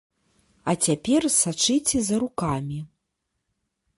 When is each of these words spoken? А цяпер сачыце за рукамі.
А 0.71 0.73
цяпер 0.85 1.21
сачыце 1.35 1.97
за 2.07 2.17
рукамі. 2.25 2.79